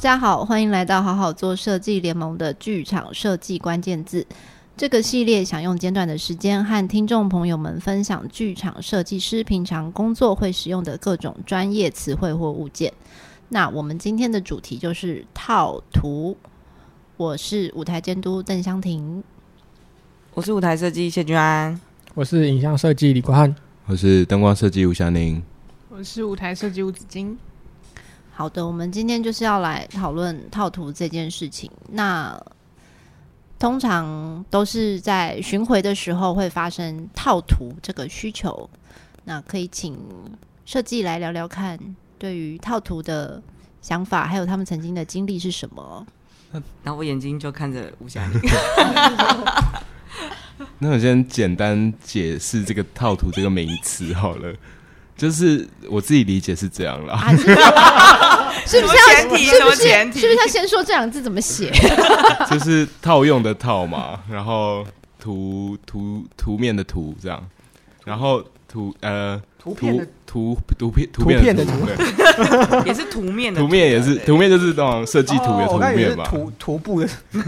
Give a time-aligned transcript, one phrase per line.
[0.00, 4.26] 家好，欢迎来到好好做设计联盟的剧场设计关键字
[4.74, 12.90] 这个系列，想用简短的时间和听众朋友们分享剧场设计师平常工作会使用的各种专业词汇或物件。
[13.50, 16.34] 那我们今天的主题就是套图。
[17.18, 19.22] 我是舞台监督邓香婷，
[20.32, 21.78] 我是舞台设计谢君安，
[22.14, 25.42] 我是影像设计李国汉，我是灯光设计吴祥宁，
[25.90, 27.38] 我是舞台设计吴子金。
[28.40, 31.70] 好的，我们今天就是要来讨论套图这件事情。
[31.90, 32.42] 那
[33.58, 38.70] 通常都是在巡回的时候会发生套图这个需求。
[39.24, 39.94] 那可以请
[40.64, 41.78] 设计来聊聊看，
[42.18, 43.42] 对于套图的
[43.82, 46.06] 想法，还有他们曾经的经历是什么？
[46.82, 48.40] 那我眼睛就看着吴祥宁。
[50.78, 54.54] 那我先简单解释这个套图这个名词好了。
[55.20, 57.28] 就是我自己理解是这样啦，啊、
[58.64, 59.02] 是不是要？
[59.20, 59.82] 是不是？
[60.18, 61.70] 是不是要先说这两个字怎么写？
[62.50, 64.82] 就是套用的套嘛，然后
[65.20, 67.46] 图图图面的图这样，
[68.06, 71.86] 然后图呃图图图图片图片的图，
[72.86, 77.08] 也是图面的图面也是图面就是那种设计图的图面嘛，图图布的。
[77.30, 77.42] 没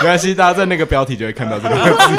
[0.00, 2.10] 关系，大家在那个标题就会看到这个字。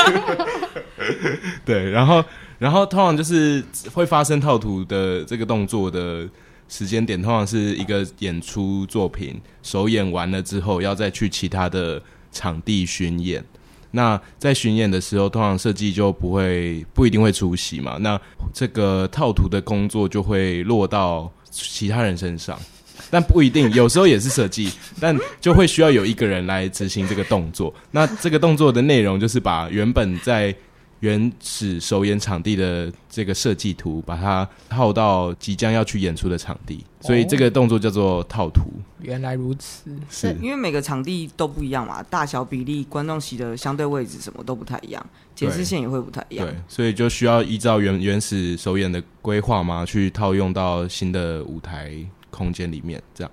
[1.66, 2.24] 对，然后。
[2.64, 3.62] 然后通常就是
[3.92, 6.26] 会发生套图的这个动作的
[6.70, 13.44] 时间点，通常是一个演出作品首演完了之后，要再去其他的场地巡演。
[13.92, 17.98] 那在巡演的时候，通常设计就不会不一定会出席嘛。
[18.00, 18.18] 那
[18.54, 22.58] 这个套图的工作就会落到其他人身上，
[23.12, 27.74] 但不一定，有时候也是设计，但就会需要有一个人来执行这个动作。
[27.92, 30.56] 那这个动作的内容就是把原本在
[31.04, 38.72] 原始首演场地的这个设计图，把它套到即将要去演出的场地，所以这个动作叫做套图。
[39.02, 45.06] 原来如此，是因为每个场地都不一样嘛，大小比例、观众席的相对位置什么都不太一样，
[45.36, 46.48] 解释线也会不太一样。
[46.48, 51.94] 对，所以就需要依照原原始首演的规划嘛，去套用到新的舞台
[52.30, 53.04] 空间里面。
[53.14, 53.32] 这样，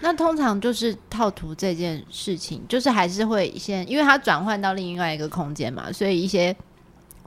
[0.00, 6.56] 那通常就是套图这件事情，就是还是会先，因为它转换到另外一个空间嘛，所以一些。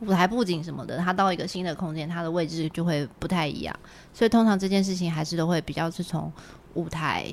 [0.02, 3.80] 舞台布景什么的，它到一个新的空间，它的位置就会不太一样，
[4.14, 6.32] 所以通常这件事情还是都会比较是从
[6.74, 7.32] 舞台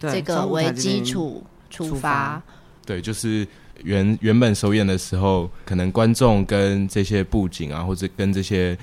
[0.00, 2.42] 这个为基础出发。
[2.84, 3.46] 对，就是
[3.84, 8.76] 原原本首演的时候，可能观众跟这些布景啊，或者跟这些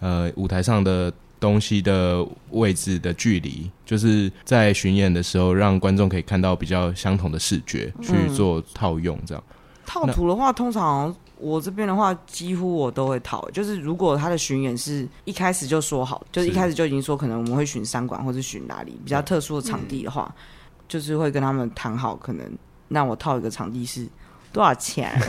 [0.00, 9.44] 呃舞台上的东西的位置的距离，就是在巡演的时候，让观众可以看到比较相同的视觉去做套用，这样。
[9.48, 9.54] 嗯、
[9.86, 11.14] 套图的话，通常。
[11.44, 13.46] 我这边的话，几乎我都会套。
[13.50, 20.42] 就是如果他的巡演是一开始就说好，就是一开始就已经说可能我们会巡三馆或者巡哪里比较特殊的场地的话，嗯、
[20.88, 22.46] 就是会跟他们谈好，可能
[22.88, 24.08] 让我套一个场地是
[24.52, 25.12] 多少钱？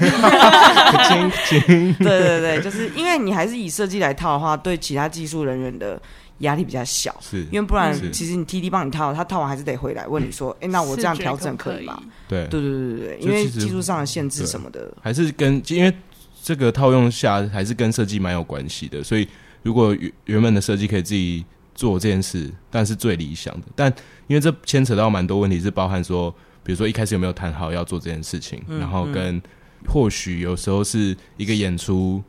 [2.00, 6.02] 对对对，就是因为你还是以设计来套的话，对其他技术人员的。
[6.40, 12.04] 压力比较小，是因为不然，其实你 T D 帮你套，他套完还是得回来问你说，哎、嗯欸，那我这样调整可以吗？
[12.28, 15.94] 对对对对对，因为技术上的限制什么的，还是跟因为
[16.44, 19.02] 这个套用下还是跟设计蛮有关系的。
[19.02, 19.26] 所以
[19.64, 23.68] 如果原原本的设计可以自己做这件事，但是最理想的。
[23.74, 23.94] 但
[24.28, 26.30] 因为这牵扯到蛮多问题，是包含说，
[26.64, 29.42] 比如说一开始有没有谈好要做这件事情，嗯、然后跟
[29.88, 32.22] 或许有时候是一个演出。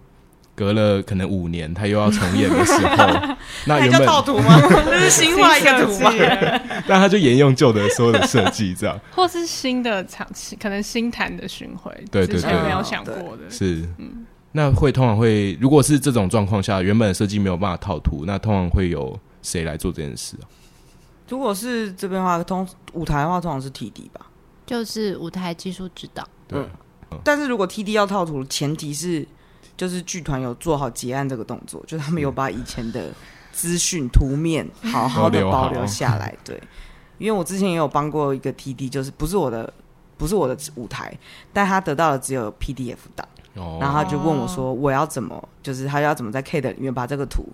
[0.56, 3.37] 隔了可能五年，他又要重演的时候，
[3.69, 4.59] 那原本套图吗？
[4.87, 6.11] 这是新画一个图吗？
[6.89, 20.48] 那他就沿用旧的所有的设计，这样，或是新的场次，可能新谈的巡回，对对对，没有想过的，是，嗯，那会通常会，如果是这种状况下，原本的设计没有办法套图，那通常会有谁来做这件事啊？
[21.28, 24.25] 如果是这边的话，通舞台的话，通常是 TD 吧，
[24.65, 26.59] 就是舞台技术指导，对，
[27.10, 29.27] 嗯，但是如果 TD 要套图，前提是。
[29.77, 33.11] 就是剧团有做好结案这个动作，就是他们有把以前的
[33.53, 36.34] 资讯图面好好的保留下来。
[36.45, 36.61] 对，
[37.19, 39.73] 因为我之前也有帮过一个 TD，就是不是我的，
[40.17, 41.17] 不是我的舞台，
[41.53, 47.45] 但他得到的只有 PDF 档，哦、然后他就问我说，我要怎么，就是他要怎么在 CAD 里面把这个图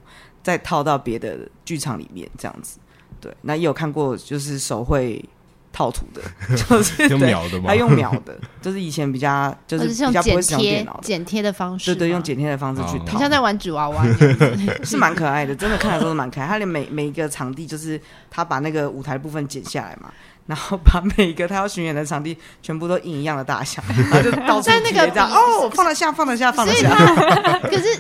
[0.43, 2.79] 再套到别的剧场里面这样子。
[3.21, 5.25] 对，那也有看过，就是手绘。
[5.73, 6.21] 套图的，
[6.55, 7.65] 就是用描的吗？
[7.69, 14.05] 他用秒的， 就是以前比较就是比较不会使用电脑剪贴的方式，对对，用剪贴的方式去套，像在玩纸娃娃，
[14.85, 16.47] 是蛮可爱的，真的看的时候蛮可爱。
[16.47, 20.13] 他连每每一个场地，就是他把那个舞台部分剪下来嘛，
[20.47, 26.97] 然后把每一个他要巡演的场地全部都印一样的大小，然后就到处贴在那个这样哦，放得下，放得下，放得所以下。
[26.97, 27.99] 他可是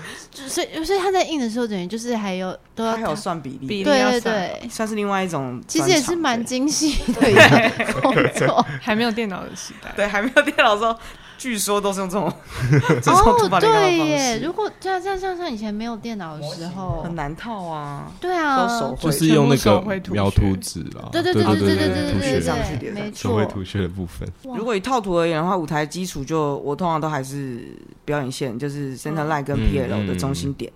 [0.48, 8.66] 所以所以他在印的时候，等于就是还有都要他还有算比例，比例对对算对，算是另外一种其，实也是蛮精细的一个工作。
[8.80, 10.98] 还没有电脑的时代，对，还没有电脑的时候，
[11.38, 12.32] 据说都是用这种
[13.02, 18.10] 这种哦土，法炼钢的对耶，式，如果这样这样像像以前没有电脑的时候很，难套啊。
[18.20, 20.12] 对啊，都手就是用那全部手个绘图学。
[20.12, 23.52] 描图纸啦，对对对对对对对对对上去对，没叠上去手绘错。
[23.52, 24.56] 图学的部分，哇。
[24.56, 30.70] 如果以套图而言的话，舞台基础就我通常都还是表演线，就是 center line 跟嗯 PL 的中心点，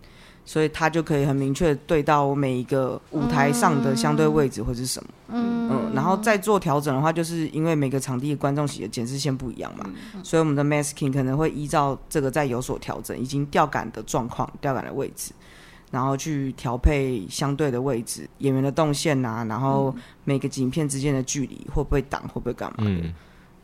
[0.46, 5.10] 所以他就可以很明确对到我每一个舞台上的相对位置会是什么。
[5.28, 5.56] 嗯。
[5.68, 9.84] 嗯，然后再做调整的话，就是因为每个场地的观众席的检视线不一样嘛，
[10.22, 15.32] 所以我们的 masking 可能会依照这个再有所调整，已经吊杆的状况、吊杆的位置，
[15.90, 19.92] 然后去调配相对的位置、演员的动线啊，然后
[20.22, 22.90] 每个景片之间的距离会不会挡，会不会干嘛的？
[22.90, 23.02] 嗯，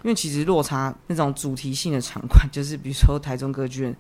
[0.03, 3.97] 因为其实落差那种主题性的场馆， 就是比如说台中歌剧院，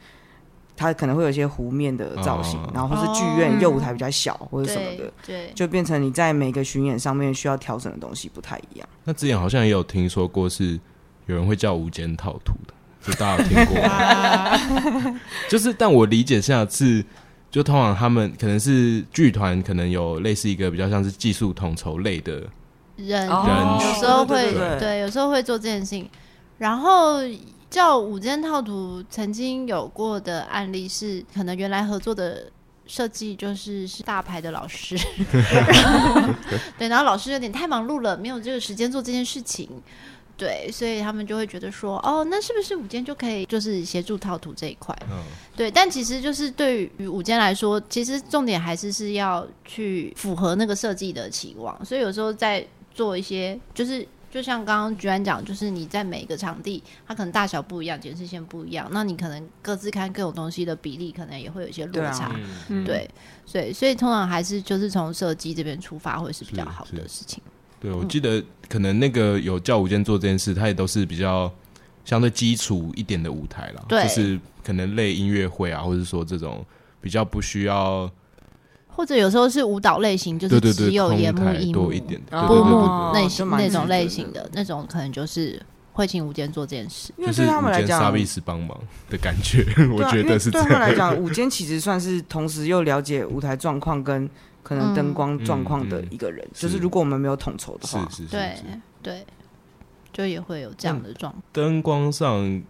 [0.83, 8.89] 它可能会有一些湖面的造型，哦然后或是剧院哦右舞台比较小或者什么的对，对，就变成你在每个巡演上面需要调整的东西不太一样。
[9.05, 10.79] 那之前好像也有听说过是
[11.27, 15.21] 有人会叫无间套图的，就大家有听过吗？
[15.49, 17.05] 就是，但我理解下是，
[17.51, 22.33] 就通常他们可能是剧团，可能有类似一个比较像是技术统筹类的，
[22.97, 26.09] 人人有时候会对，有时候会做这件事情。
[26.59, 27.19] 然后
[27.73, 32.53] 叫五间套图，曾经有过的案例是，可能原来合作的
[32.87, 34.95] 设计就是是大牌的老师
[36.79, 39.67] 对，然后老师有点太忙碌了，没有这个时间做这件事情。
[40.37, 44.97] 对，所以他们就会觉得说，哦，那是不是五间就可以就是协助套图这一块？
[45.09, 45.23] 嗯，
[45.57, 62.35] 对，但其实就是对于五间来说，其实重点还是是要去符合那个设计的期望，所以有时候在做一些，就是就像刚刚居然讲，就是你在每一个场地，它可能大小不一样，检视线不一样，那你可能各自看各种东西的比例，可能也会有一些落对啊差。
[62.69, 63.07] 嗯，对，
[63.45, 67.43] 所以所以通常还是就是从设计这边出发，会是比较好的事情。
[67.79, 71.53] 对，我记得可能那个有教无间做这件事，它也都是比较
[72.07, 76.65] 相对基础一点的舞台啦，对就是可能类音乐会啊，或者说这种
[77.03, 78.11] 比较不需要，
[78.95, 82.37] 或者有时候是舞蹈类型，就是只有空台演幕一幕多一点的，
[83.53, 85.61] 那种类型的那种，可能就是
[85.93, 87.13] 会请舞间做这件事。
[87.17, 88.79] 因为对他们来讲，沙比斯帮忙
[89.11, 89.65] 的感觉，
[89.97, 90.95] 我觉得是对他们来。
[90.95, 94.29] 讲，舞间其实算是同时又了解舞台状况跟
[94.63, 96.45] 可能灯光状况的一个人。
[96.47, 99.27] 嗯就是如果我们没有统筹的话，是是是对是，对，
[100.13, 101.43] 就也会有这样的状况。
[101.53, 102.63] 灯光上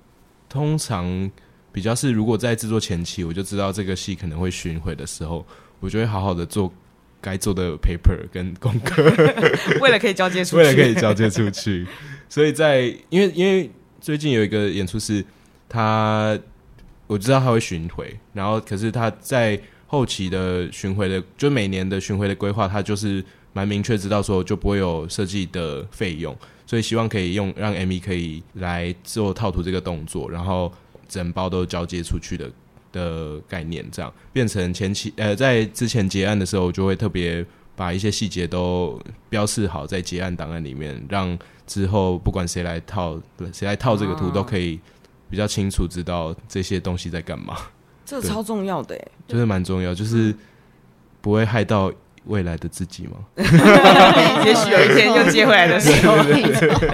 [0.49, 1.31] 通常
[1.71, 5.45] 比较是，如果在制作前期我就知道这个戏可能会巡回的时候，
[5.83, 6.73] 我就会好好的做
[7.21, 9.03] 该做的 paper 跟功课，
[9.83, 11.87] 为了可以交接出去，为了可以交接出去。
[12.29, 13.69] 所以在因为因为
[14.01, 15.23] 最近有一个演出是
[15.69, 16.39] 他
[17.09, 26.35] 我知道他会巡回，然后可是他在后期的巡回的，就每年的巡回的规划，他就是蛮明确知道说就不会有设计的费用，
[26.65, 30.73] 所以希望可以用让 ME 可以来做套图这个动作，然后
[31.09, 32.51] 整包都交接出去的
[32.93, 34.13] 的概念，这样。
[34.33, 37.45] 变成前期呃在之前结案的时候，就会特别
[37.75, 43.21] 把一些细节都标示好在结案档案里面，让之后不管谁来套
[43.53, 44.79] 谁来套这个图，都可以
[45.31, 47.57] 比较清楚知道这些东西在干嘛。
[48.05, 50.35] 这个超重要的哎，就是蛮重要，就是
[51.21, 51.91] 不会害到
[52.27, 53.13] 未来的自己吗。
[54.45, 56.17] 也许有一天又接回来的时候，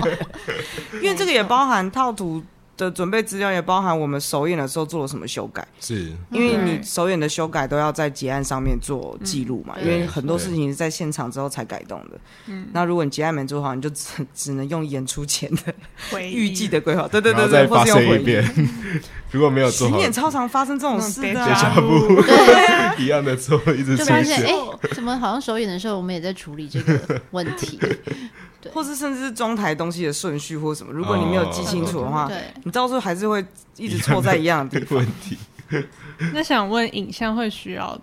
[1.03, 2.43] 因为这个也包含套图
[2.79, 5.67] 的准备资料，也包含我们首演的时候做了什么修改。
[5.81, 12.19] 是，因为你首演的修改都要在结案上面做记录嘛，嗯因为很多事情是在现场之后才改动的。
[12.47, 15.75] 嗯，那如果你结案没做好，你就只只能用演出前的
[16.23, 18.09] 预计的规划， 对对对对，或是用回忆。
[18.09, 18.69] 生一遍。
[19.31, 21.29] 如果没有做好，巡演超常发生这种事的、
[22.97, 24.47] 一样的错一直出就发现现。
[24.47, 24.55] 哎，
[24.95, 27.79] 怎么好像首演的时候我们也在处理这个问题？
[28.73, 33.45] 或是甚至是装台东西的顺序或什么，如果你没有记清楚的话，对，你到时候还是会
[33.77, 35.07] 一直错在一样的地方问。
[35.21, 35.39] 题。
[36.33, 37.99] 那想问，影像会需要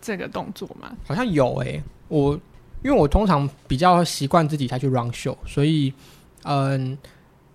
[0.00, 0.92] 这个动作吗？
[1.06, 2.38] 好像有诶、我
[2.82, 5.92] 因为我通常比较习惯自己才去 run show，所以
[6.44, 6.96] 嗯，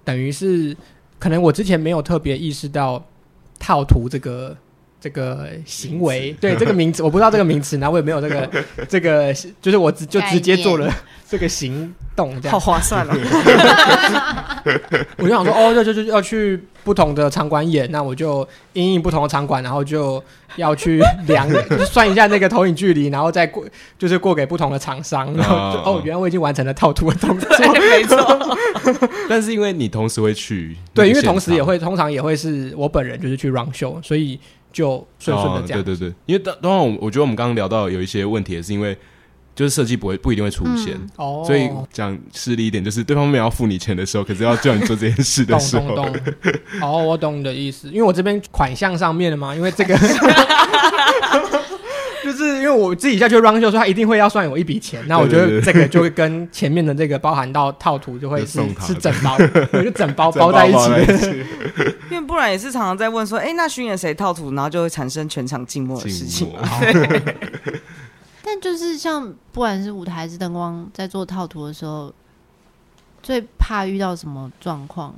[0.03, 0.75] 等于是
[1.19, 3.03] 可能我之前没有特别意识到
[3.59, 4.55] 套图这个
[5.05, 8.49] 这个行为，对这个名词我不知道这个名词，然后我也没有这个
[8.89, 9.31] 这个，
[9.61, 10.91] 就是我直就直接做了
[11.29, 13.13] 这个行动，这样好划算了。
[15.17, 20.23] 我就想说，哦，就就就要去不同的场馆演，那我就因应不同的场馆，然后就
[20.55, 23.63] 要去量，就 算一下那个投影距离，然后再过，
[23.99, 28.57] 就是过给不同的厂商，然后就哦，原来我已经完成了套图的动作，没错。
[29.29, 34.39] 但是因为你同时会去，对，因为同时也会，通常也会是我本人就是去 run show，所以。
[34.75, 38.97] 就顺顺的这样、哦，对对对，因为当当然，我我觉得我们刚刚聊到有一些问题，也是因为
[39.55, 46.21] 就是设计不会不一定会出现，嗯哦、所以讲势利一点，就是对方没有要付你钱的时候，可是要叫你做这件事的时候，懂懂懂。
[46.81, 49.97] 哦，我懂你的意思，因为我这边款项上面的嘛，因为这个。
[52.25, 59.37] 就是因为我自己下去 run show，说他一定会要算我一笔钱，那我觉得这个就会跟前面的这个包含到套图 就会是是整包，
[59.71, 61.45] 我 就整包包在一起。
[62.09, 66.51] 因为不然也是常常在问说，哎，那巡演谁套图，然后就会产生全场静默的事情。
[68.43, 72.11] 但就是像不管是舞台还是灯光，在做套图的时候，
[73.21, 75.13] 最怕遇到什么状况，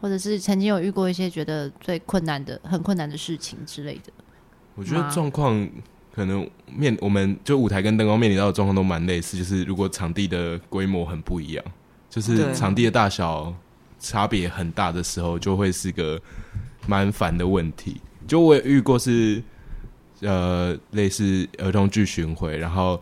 [0.00, 4.10] 或者是曾经有遇过一些觉得最困难的、很困难的事情之类的。
[4.80, 5.68] 我觉得状况
[6.10, 11.62] 可能面，我们就舞台跟灯光面临到的状况都蛮类似，就是如果场地的规模很不一样，
[12.08, 13.54] 就是场地的大小
[13.98, 16.18] 差别很大的时候，就会是个
[16.86, 18.00] 蛮烦的问题。
[18.26, 19.42] 就我也遇过是，
[20.20, 22.98] 呃，类似儿童剧巡回，然后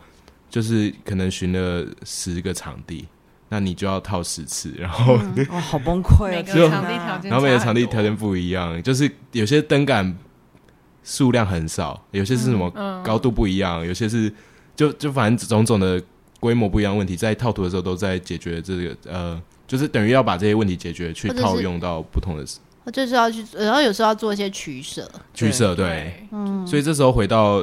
[0.50, 3.06] 就是可能巡了十个场地，
[3.49, 6.30] 那你就要套十次，然后、嗯、 哦，好崩溃啊！
[6.30, 10.18] 每个场地条件，然后每个场地条件不一样，就是有些灯杆。
[11.02, 12.71] 数量很少，有些是什么
[13.05, 14.33] 高度不一样，嗯嗯、有些是
[14.76, 16.02] 就就反正种种的
[16.40, 22.45] 规模不一样问题，在套图的时候都在解决这个呃，就是等于要把这些问题解决，去套用到不同的，
[22.93, 27.61] 就是要去，然后有时候要做一些取舍，取舍对，嗯，所以这时候回到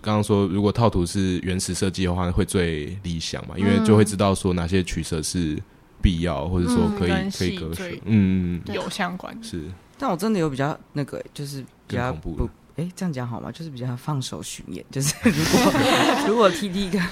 [0.00, 5.58] 刚刚说，如果套图是原始设计的话，会最理想嘛，因为就会知道说哪些取舍是
[6.00, 9.36] 必要，或者说可以、嗯、可以割舍，嗯，有相关。
[9.42, 9.64] 是，
[9.98, 12.48] 但我真的有比较那个，就是比较恐怖。
[12.76, 13.52] 哎，这样讲好吗？
[13.52, 15.72] 就是比较放手巡演，就是 如果
[16.28, 17.02] 如果 T T 跟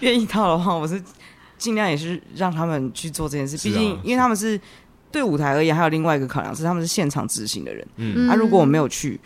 [0.00, 1.02] 愿意套的话，我是
[1.56, 3.56] 尽量也是让他们去做这件事。
[3.56, 4.60] 毕竟，因为他们是
[5.10, 7.86] 对舞台而言，还有另外一个考量是他们是现场执行的人。
[7.96, 9.18] 嗯，啊，如果我没有去，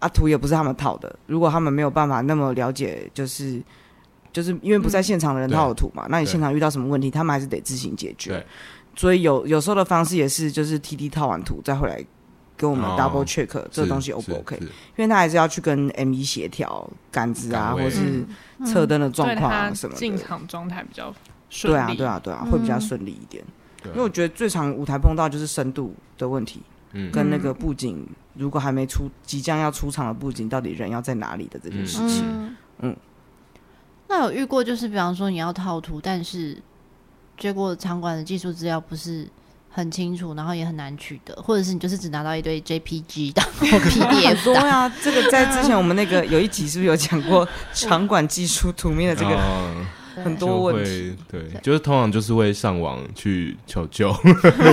[0.00, 1.16] 啊，图也不是他们套的。
[1.26, 3.62] 如果他们没有办法那么了解，就是
[4.32, 8.30] 就是因为不在现场的人套的图嘛，那你现场遇到什么问题，他们还是得自行解决。
[8.30, 8.46] 对，
[8.96, 12.04] 所以有有时候的方式也是，就是 T T 套完图再回来。
[12.56, 14.56] 跟我们 double check 这个东西 O 不 OK？
[14.60, 14.68] 因
[14.98, 18.24] 为他还是要去跟 ME 协调杆子啊，或者是
[18.64, 19.98] 侧灯的状况啊什么的。
[19.98, 21.12] 进场状态比较
[21.50, 21.96] 顺利。
[21.96, 23.44] 对啊，对啊，对啊，会比较顺利一点。
[23.86, 26.62] 因为我觉得最常舞台碰到就是深度的问题，
[27.12, 32.56] 跟那个布景如果还没出，即将要出场的布景，到底人要在哪里的这件事情。
[32.78, 32.96] 嗯。
[34.08, 36.56] 那有遇过就是，比方说你要套图，但是
[37.36, 39.28] 结果场馆的技术资料不是。
[39.74, 49.36] 很清楚，然后也很难取得，或者是你就是只拿到一堆 JPG 的或 PDF 对啊，这个在之前我们那个有一集是不是有讲过 场馆技术图面的这个
[50.22, 51.16] 很多问题？
[51.28, 54.14] 对，就是通常就是会上网去求救，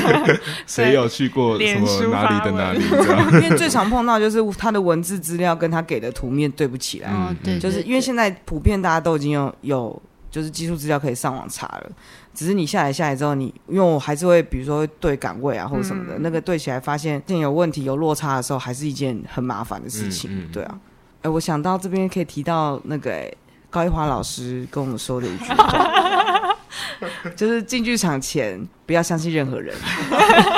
[0.68, 2.84] 谁有去过什么哪里的哪里？
[3.44, 11.92] 因为最常碰到就是他的文字资料跟他给的图面对不起来，嗯，对，就是因为现在普遍大家都已经有有就是技术资料可以上网查了。
[12.34, 20.80] 只是你下来下来之后，你因为我还是会，比如说会对岗位啊或者什么的，嗯、那个对起来发现现有问题有落差的时候，还是一件很麻烦的事情，嗯嗯、对啊。
[21.18, 23.38] 哎、欸，我想到这边可以提到那个、欸、
[23.70, 26.56] 高一华老师跟我们说的一句话，
[27.36, 29.76] 就是进剧场前不要相信任何人，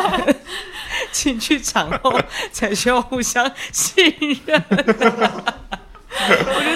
[1.12, 2.18] 进剧场后
[2.52, 4.06] 才需要互相信
[4.46, 4.64] 任。
[4.70, 4.84] 我
[6.62, 6.73] 觉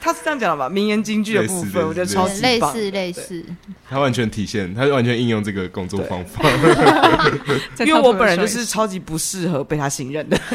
[0.00, 0.68] 他是这样讲的吧？
[0.68, 2.74] 名言金句的部分，我觉得超级棒。
[2.74, 3.44] 类似类似，
[3.88, 6.48] 他完全体现，他完全应用这个工作方法。
[7.84, 10.40] 因为我本人就是超级不适合被他信任的。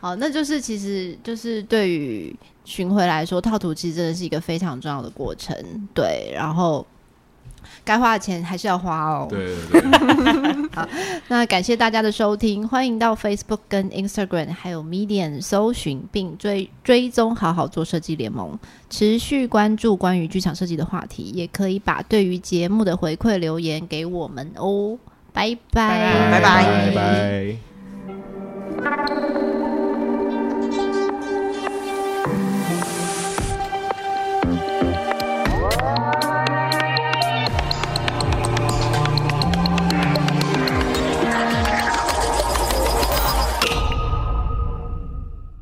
[0.00, 5.56] 好，那就是其实就是对于巡回来说，套图其实真的是一个非常重要的过程。
[5.94, 6.86] 对，然后。
[7.84, 9.26] 该花的钱还是要花哦。
[9.28, 10.68] 对对对。
[10.74, 10.88] 好，
[11.28, 24.98] 那感谢大家的收听，欢迎到 Facebook 跟 Instagram 还有 Medium 搜寻并追追踪好好做设计联盟，持续关注关于剧场设计的话题，也可以把对于节目的回馈留言给我们哦。
[25.34, 27.71] 拜拜，拜拜，拜拜。